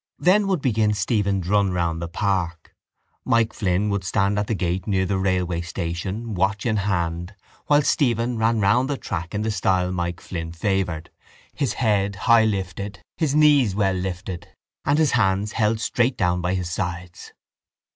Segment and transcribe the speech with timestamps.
[0.17, 2.73] Then would begin Stephen's run round the park.
[3.23, 7.35] Mike Flynn would stand at the gate near the railway station, watch in hand,
[7.67, 11.11] while Stephen ran round the track in the style Mike Flynn favoured,
[11.53, 14.47] his head high lifted, his knees well lifted
[14.85, 17.33] and his hands held straight down by his sides.